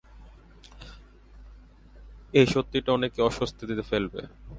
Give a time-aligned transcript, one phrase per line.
[2.33, 4.21] এই সত্যিটা অনেককে অস্বস্তিতে ফেলবে।